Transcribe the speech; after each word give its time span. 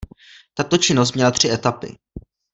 Tato 0.53 0.77
činnost 0.77 1.15
měla 1.15 1.31
tři 1.31 1.49
etapy. 1.49 1.97